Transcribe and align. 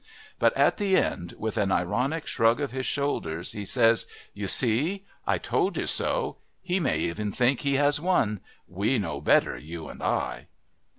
But 0.39 0.57
at 0.57 0.77
the 0.77 0.97
end, 0.97 1.35
with 1.37 1.57
an 1.59 1.71
ironic 1.71 2.25
shrug 2.25 2.59
of 2.59 2.71
his 2.71 2.87
shoulders, 2.87 3.51
he 3.51 3.63
says: 3.63 4.07
"You 4.33 4.47
see. 4.47 5.05
I 5.27 5.37
told 5.37 5.77
you 5.77 5.85
so. 5.85 6.37
He 6.63 6.79
may 6.79 6.97
even 6.97 7.31
think 7.31 7.59
he 7.59 7.75
has 7.75 7.99
won. 8.01 8.41
We 8.67 8.97
know 8.97 9.21
better, 9.21 9.59
you 9.59 9.89
and 9.89 10.01
I." 10.01 10.47